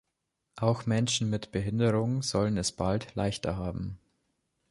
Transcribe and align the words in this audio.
Auch 0.55 0.87
Menschen 0.87 1.29
mit 1.29 1.51
Behinderungen 1.51 2.23
sollen 2.23 2.57
es 2.57 2.71
bald 2.71 3.13
leichter 3.13 3.55
haben. 3.57 3.99